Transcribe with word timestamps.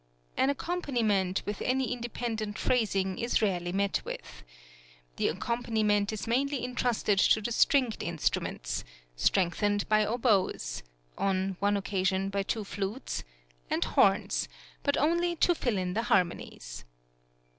An 0.35 0.49
accompaniment 0.49 1.43
with 1.45 1.61
any 1.61 1.93
independent 1.93 2.57
phrasing 2.57 3.19
is 3.19 3.39
rarely 3.39 3.71
met 3.71 4.01
with. 4.03 4.43
The 5.17 5.27
accompaniment 5.27 6.11
is 6.11 6.25
mainly 6.25 6.63
intrusted 6.63 7.19
to 7.19 7.39
the 7.39 7.51
stringed 7.51 8.01
instruments, 8.01 8.83
strengthened 9.15 9.87
by 9.89 10.03
oboes 10.03 10.81
(on 11.19 11.55
one 11.59 11.77
occasion 11.77 12.29
by 12.29 12.41
two 12.41 12.63
flutes) 12.63 13.23
and 13.69 13.85
horns, 13.85 14.49
but 14.81 14.97
only 14.97 15.35
to 15.35 15.53
fill 15.53 15.77
in 15.77 15.93
the 15.93 16.01
harmonies. 16.01 16.83